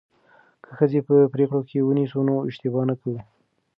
[0.63, 3.19] که ښځې په پریکړو کې ونیسو نو اشتباه نه کوو.